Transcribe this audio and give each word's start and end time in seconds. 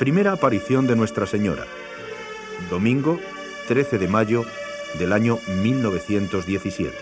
Primera 0.00 0.32
aparición 0.32 0.86
de 0.86 0.96
Nuestra 0.96 1.26
Señora. 1.26 1.66
Domingo 2.70 3.20
13 3.68 3.98
de 3.98 4.08
mayo 4.08 4.46
del 4.98 5.12
año 5.12 5.38
1917. 5.62 6.96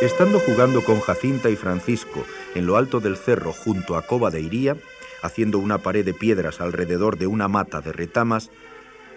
Estando 0.00 0.38
jugando 0.38 0.82
con 0.82 1.00
Jacinta 1.00 1.50
y 1.50 1.56
Francisco 1.56 2.24
en 2.54 2.64
lo 2.64 2.78
alto 2.78 3.00
del 3.00 3.18
cerro 3.18 3.52
junto 3.52 3.98
a 3.98 4.06
Cova 4.06 4.30
de 4.30 4.40
Iría, 4.40 4.78
haciendo 5.20 5.58
una 5.58 5.76
pared 5.76 6.06
de 6.06 6.14
piedras 6.14 6.62
alrededor 6.62 7.18
de 7.18 7.26
una 7.26 7.48
mata 7.48 7.82
de 7.82 7.92
retamas, 7.92 8.50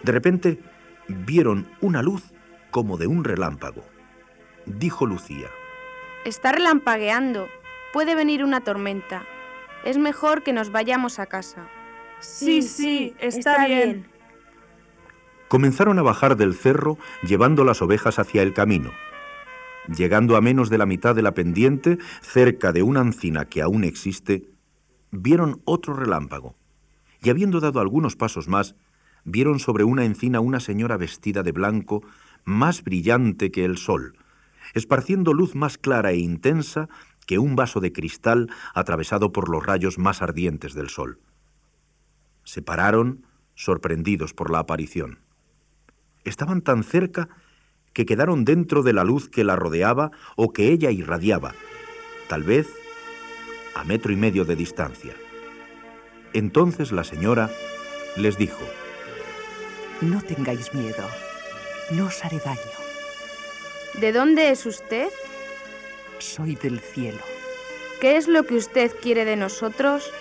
de 0.04 0.12
repente 0.12 0.60
vieron 1.12 1.68
una 1.82 2.02
luz 2.02 2.34
como 2.72 2.98
de 2.98 3.08
un 3.08 3.24
relámpago. 3.24 3.84
Dijo 4.66 5.06
Lucía. 5.06 5.50
Está 6.26 6.52
relampagueando. 6.52 7.48
Puede 7.94 8.16
venir 8.16 8.44
una 8.44 8.62
tormenta. 8.62 9.26
Es 9.84 9.98
mejor 9.98 10.44
que 10.44 10.54
nos 10.54 10.72
vayamos 10.72 11.20
a 11.20 11.26
casa. 11.26 11.68
Sí, 12.20 12.62
sí, 12.62 13.16
está, 13.20 13.66
bien. 13.66 14.06
Comenzaron 15.48 15.98
a 16.00 16.04
bajar 16.04 16.38
del 16.38 16.54
cerro 16.54 16.98
llevando 17.24 17.64
las 17.66 17.82
ovejas 17.82 18.20
hacia 18.20 18.44
el 18.44 18.54
camino. 18.54 18.92
Llegando 19.88 20.38
a 20.38 20.42
menos 20.42 20.70
de 20.70 20.78
la 20.78 20.86
mitad 20.86 21.16
de 21.16 21.24
la 21.24 21.34
pendiente, 21.34 21.98
cerca 22.22 22.72
de 22.72 22.84
una 22.84 23.02
encina 23.02 23.46
que 23.46 23.64
aún 23.64 23.84
existe, 23.84 24.46
vieron 25.10 25.62
otro 25.66 25.96
relámpago. 25.96 26.56
Y 27.24 27.32
habiendo 27.32 27.60
dado 27.60 27.80
algunos 27.80 28.16
pasos 28.16 28.48
más, 28.48 28.76
vieron 29.24 29.60
sobre 29.60 29.84
una 29.84 30.06
encina 30.06 30.40
una 30.40 30.60
señora 30.60 30.98
vestida 30.98 31.44
de 31.44 31.52
blanco, 31.52 32.04
más 32.44 32.84
brillante 32.84 33.52
que 33.52 33.66
el 33.66 33.78
sol, 33.78 34.18
esparciendo 34.74 35.34
luz 35.34 35.56
más 35.56 35.78
clara 35.78 36.12
e 36.12 36.18
intensa 36.18 36.90
que 37.26 37.40
un 37.40 37.56
vaso 37.56 37.80
de 37.80 37.94
cristal 37.94 38.50
atravesado 38.74 39.32
por 39.32 39.50
los 39.50 39.66
rayos 39.66 39.98
más 39.98 40.22
ardientes 40.22 40.74
del 40.74 40.90
sol. 40.90 41.20
Se 42.44 42.62
pararon, 42.62 43.26
sorprendidos 43.56 44.34
por 44.34 44.50
la 44.50 44.60
aparición. 44.60 45.20
Estaban 46.24 46.62
tan 46.62 46.84
cerca 46.84 47.30
que 47.94 48.06
quedaron 48.06 48.46
dentro 48.46 48.84
de 48.84 48.94
la 48.94 49.04
luz 49.04 49.30
que 49.30 49.44
la 49.44 49.56
rodeaba 49.56 50.12
o 50.36 50.54
que 50.54 50.72
ella 50.72 50.92
irradiaba, 50.92 51.54
tal 52.28 52.44
vez 52.44 52.68
a 53.76 53.84
metro 53.84 54.12
y 54.12 54.16
medio 54.16 54.46
de 54.46 54.56
distancia. 54.56 55.14
Entonces 56.34 56.92
la 56.92 57.04
señora 57.04 57.50
les 58.18 58.38
dijo, 58.38 58.64
No 60.02 60.20
tengáis 60.24 60.74
miedo, 60.74 61.08
no 61.92 62.08
os 62.08 62.26
haré 62.26 62.40
daño. 62.40 62.60
¿De 64.00 64.12
dónde 64.12 64.50
es 64.50 64.66
usted? 64.66 65.10
Soy 66.18 66.56
del 66.56 66.80
cielo. 66.80 67.20
¿Qué 68.00 68.18
es 68.18 68.28
lo 68.28 68.44
que 68.44 68.56
usted 68.56 68.92
quiere 69.00 69.26
de 69.26 69.36
nosotros? 69.36 70.12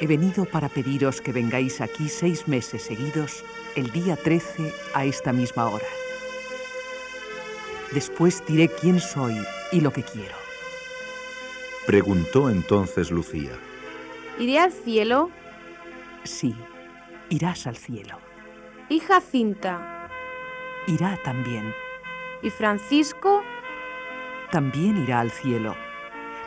He 0.00 0.06
venido 0.06 0.44
para 0.44 0.68
pediros 0.68 1.22
que 1.22 1.32
vengáis 1.32 1.80
aquí 1.80 2.10
seis 2.10 2.46
meses 2.46 2.82
seguidos, 2.82 3.42
el 3.74 3.90
día 3.90 4.16
13, 4.16 4.70
a 4.92 5.06
esta 5.06 5.32
misma 5.32 5.70
hora. 5.70 5.86
Después 7.92 8.42
diré 8.46 8.68
quién 8.68 9.00
soy 9.00 9.34
y 9.72 9.80
lo 9.80 9.92
que 9.92 10.02
quiero. 10.02 10.36
Preguntó 11.86 12.50
entonces 12.50 13.10
Lucía. 13.10 13.52
¿Iré 14.38 14.58
al 14.58 14.72
cielo? 14.72 15.30
Sí, 16.24 16.54
irás 17.30 17.66
al 17.66 17.76
cielo. 17.76 18.29
¿Y 18.90 18.98
Jacinta? 18.98 20.08
Irá 20.88 21.16
también. 21.22 21.72
¿Y 22.42 22.50
Francisco? 22.50 23.44
También 24.50 24.96
irá 24.96 25.20
al 25.20 25.30
cielo, 25.30 25.76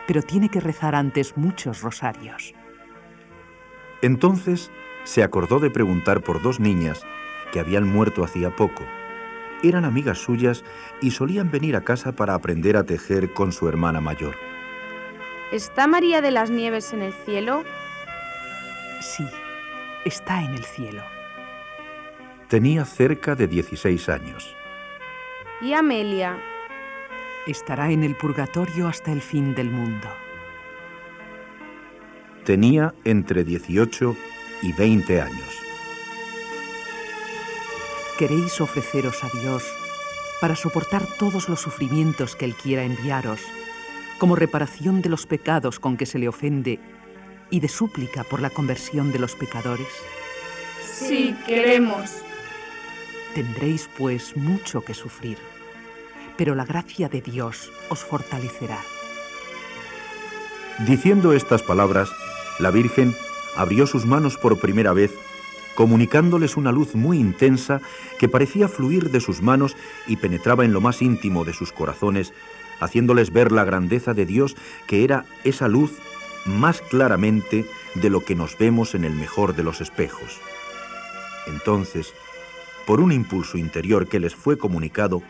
pero 0.06 0.22
tiene 0.22 0.50
que 0.50 0.60
rezar 0.60 0.94
antes 0.94 1.38
muchos 1.38 1.82
rosarios. 1.82 2.54
Entonces 4.02 4.72
se 5.06 5.24
acordó 5.24 5.60
de 5.60 5.70
preguntar 5.70 6.22
por 6.22 6.42
dos 6.42 6.60
niñas 6.60 7.06
que 7.54 7.62
habían 7.62 7.88
muerto 7.88 8.26
hacía 8.26 8.54
poco. 8.54 8.84
Eran 9.64 9.86
amigas 9.86 10.18
suyas 10.18 10.66
y 11.02 11.12
solían 11.12 11.50
venir 11.50 11.78
a 11.78 11.86
casa 11.86 12.12
para 12.12 12.34
aprender 12.34 12.76
a 12.76 12.84
tejer 12.84 13.34
con 13.34 13.54
su 13.54 13.70
hermana 13.70 14.02
mayor. 14.02 14.36
¿Está 15.54 15.88
María 15.88 16.20
de 16.20 16.32
las 16.32 16.50
Nieves 16.50 16.92
en 16.92 17.04
el 17.04 17.14
cielo? 17.14 17.64
Sí, 19.00 19.26
está 20.04 20.44
en 20.44 20.56
el 20.56 20.66
cielo. 20.66 21.13
Tenía 22.54 22.86
cerca 22.86 23.34
de 23.34 23.48
16 23.48 24.10
años. 24.10 24.56
¿Y 25.60 25.74
Amelia? 25.74 26.38
Estará 27.48 27.90
en 27.90 28.04
el 28.04 28.14
purgatorio 28.16 28.88
hasta 28.88 29.12
el 29.12 29.22
fin 29.24 29.56
del 29.56 29.72
mundo. 29.72 30.08
Tenía 32.46 32.94
entre 33.06 33.44
18 33.44 34.16
y 34.62 34.72
20 34.72 35.20
años. 35.20 35.60
Queréis 38.20 38.62
ofreceros 38.62 39.24
a 39.24 39.30
Dios 39.40 39.64
para 40.40 40.56
soportar 40.56 41.02
todos 41.18 41.50
los 41.50 41.60
sufrimientos 41.60 42.36
que 42.36 42.46
Él 42.46 42.54
quiera 42.54 42.84
enviaros, 42.84 43.42
como 44.20 44.36
reparación 44.36 45.02
de 45.02 45.10
los 45.10 45.26
pecados 45.26 45.80
con 45.80 45.98
que 45.98 46.06
se 46.06 46.20
le 46.20 46.28
ofende 46.28 46.80
y 47.50 47.62
de 47.62 47.68
súplica 47.68 48.24
por 48.24 48.44
la 48.44 48.52
conversión 48.52 49.12
de 49.12 49.18
los 49.18 49.36
pecadores. 49.36 49.90
Sí, 50.84 51.36
queremos. 51.48 52.24
Tendréis 53.34 53.90
pues 53.98 54.38
mucho 54.38 54.82
que 54.82 54.94
sufrir, 54.94 55.38
pero 56.38 56.54
la 56.54 56.66
gracia 56.66 57.10
de 57.10 57.22
Dios 57.22 57.72
os 57.90 58.04
fortalecerá. 58.04 58.80
Diciendo 60.80 61.34
estas 61.34 61.64
palabras, 61.64 62.12
la 62.60 62.72
Virgen 62.72 63.16
abrió 63.56 63.88
sus 63.88 64.06
manos 64.06 64.38
por 64.38 64.60
primera 64.60 64.94
vez, 64.94 65.12
comunicándoles 65.76 66.58
una 66.58 66.72
luz 66.72 66.94
muy 66.94 67.18
intensa 67.18 67.82
que 68.20 68.30
parecía 68.30 68.68
fluir 68.68 69.10
de 69.10 69.20
sus 69.20 69.42
manos 69.42 69.76
y 70.08 70.18
penetraba 70.18 70.66
en 70.66 70.74
lo 70.74 70.82
más 70.82 71.02
íntimo 71.02 71.44
de 71.44 71.54
sus 71.54 71.72
corazones, 71.72 72.34
haciéndoles 72.80 73.32
ver 73.32 73.52
la 73.52 73.64
grandeza 73.64 74.14
de 74.14 74.26
Dios 74.26 74.56
que 74.88 75.04
era 75.04 75.26
esa 75.44 75.68
luz 75.68 75.92
más 76.46 76.82
claramente 76.82 77.66
de 77.96 78.10
lo 78.10 78.24
que 78.24 78.36
nos 78.36 78.58
vemos 78.58 78.96
en 78.96 79.06
el 79.06 79.14
mejor 79.14 79.56
de 79.56 79.64
los 79.64 79.82
espejos. 79.82 80.40
Entonces, 81.48 82.14
por 82.86 83.00
un 83.00 83.12
impulso 83.12 83.58
interior 83.58 84.08
que 84.08 84.20
les 84.20 84.36
fue 84.36 84.58
comunicado, 84.58 85.22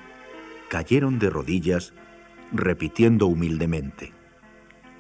cayeron 0.70 1.20
de 1.20 1.30
rodillas, 1.30 1.94
repitiendo 2.52 3.28
humildemente. 3.28 4.12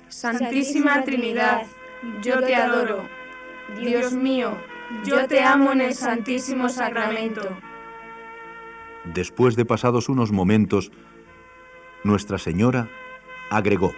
Santísima 0.07 1.03
Trinidad, 1.03 1.63
yo 2.21 2.41
te 2.41 2.55
adoro. 2.55 3.07
Dios 3.79 4.13
mío, 4.13 4.57
yo 5.03 5.27
te 5.27 5.41
amo 5.41 5.71
en 5.71 5.81
el 5.81 5.93
Santísimo 5.95 6.69
Sacramento. 6.69 7.41
Después 9.05 9.55
de 9.55 9.65
pasados 9.65 10.09
unos 10.09 10.31
momentos, 10.31 10.91
Nuestra 12.03 12.37
Señora 12.37 12.89
agregó, 13.49 13.93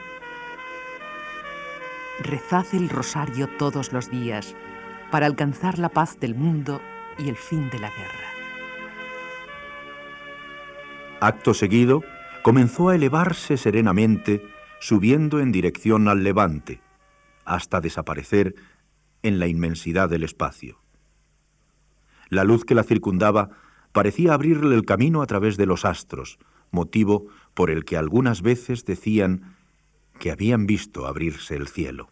Rezad 2.19 2.65
el 2.73 2.87
rosario 2.87 3.47
todos 3.57 3.91
los 3.91 4.09
días 4.09 4.55
para 5.11 5.25
alcanzar 5.25 5.79
la 5.79 5.89
paz 5.89 6.19
del 6.19 6.33
mundo 6.33 6.81
y 7.17 7.29
el 7.29 7.35
fin 7.35 7.69
de 7.69 7.79
la 7.79 7.89
guerra. 7.89 8.24
Acto 11.25 11.55
seguido, 11.55 12.03
comenzó 12.43 12.89
a 12.89 12.95
elevarse 12.95 13.57
serenamente, 13.57 14.45
subiendo 14.79 15.39
en 15.39 15.51
dirección 15.51 16.07
al 16.07 16.23
levante, 16.23 16.81
hasta 17.45 17.81
desaparecer 17.81 18.53
en 19.23 19.39
la 19.39 19.47
inmensidad 19.47 20.07
del 20.07 20.23
espacio. 20.23 20.79
La 22.29 22.43
luz 22.43 22.63
que 22.63 22.75
la 22.75 22.83
circundaba 22.83 23.49
parecía 23.91 24.35
abrirle 24.35 24.75
el 24.75 24.85
camino 24.85 25.23
a 25.23 25.25
través 25.25 25.57
de 25.57 25.65
los 25.65 25.83
astros, 25.83 26.37
motivo 26.69 27.25
por 27.55 27.71
el 27.71 27.85
que 27.85 27.97
algunas 27.97 28.43
veces 28.43 28.85
decían 28.85 29.55
que 30.19 30.29
habían 30.29 30.67
visto 30.67 31.07
abrirse 31.07 31.55
el 31.55 31.67
cielo. 31.67 32.11